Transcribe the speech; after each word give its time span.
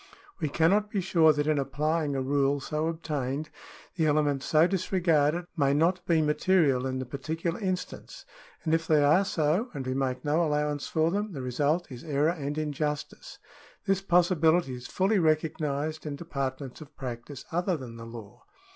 We 0.39 0.49
cannot 0.49 0.89
be 0.89 0.99
sure 0.99 1.31
that 1.31 1.45
in 1.45 1.59
applying 1.59 2.15
a 2.15 2.23
rule 2.23 2.59
so 2.59 2.87
obtained, 2.87 3.51
the 3.97 4.07
elements 4.07 4.47
so 4.47 4.65
disregarded 4.65 5.45
may 5.55 5.75
not 5.75 6.03
be 6.07 6.23
material 6.23 6.87
in 6.87 6.97
the 6.97 7.05
par 7.05 7.19
ticular 7.19 7.61
instance; 7.61 8.25
and 8.63 8.73
if 8.73 8.87
they 8.87 9.03
are 9.03 9.23
so, 9.23 9.69
and 9.75 9.85
we 9.85 9.93
make 9.93 10.25
no 10.25 10.43
allow 10.43 10.71
ance 10.71 10.87
for 10.87 11.11
them, 11.11 11.33
the 11.33 11.43
result 11.43 11.91
is 11.91 12.03
error 12.03 12.29
and 12.31 12.57
injustice. 12.57 13.37
This 13.85 14.01
possi 14.01 14.35
bility 14.39 14.69
is 14.75 14.87
fully 14.87 15.19
recognised 15.19 16.07
in 16.07 16.15
departments 16.15 16.81
of 16.81 16.97
practice 16.97 17.45
other 17.51 17.77
than 17.77 17.97
the 17.97 18.05
law. 18.07 18.41